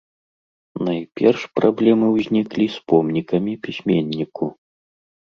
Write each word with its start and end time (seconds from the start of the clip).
Найперш 0.87 1.41
праблемы 1.59 2.07
ўзніклі 2.15 2.65
з 2.75 2.81
помнікамі 2.93 3.53
пісьменніку. 3.67 4.49